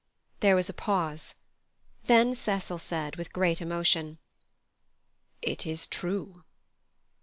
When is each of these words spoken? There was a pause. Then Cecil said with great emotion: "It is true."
There 0.39 0.55
was 0.55 0.67
a 0.67 0.73
pause. 0.73 1.35
Then 2.05 2.33
Cecil 2.33 2.79
said 2.79 3.17
with 3.17 3.31
great 3.31 3.61
emotion: 3.61 4.17
"It 5.43 5.67
is 5.67 5.85
true." 5.85 6.43